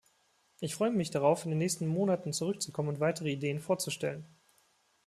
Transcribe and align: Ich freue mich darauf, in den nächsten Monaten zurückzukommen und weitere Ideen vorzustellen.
Ich 0.61 0.73
freue 0.73 0.89
mich 0.89 1.11
darauf, 1.11 1.43
in 1.45 1.51
den 1.51 1.59
nächsten 1.59 1.85
Monaten 1.85 2.33
zurückzukommen 2.33 2.89
und 2.89 2.99
weitere 2.99 3.29
Ideen 3.33 3.59
vorzustellen. 3.59 4.25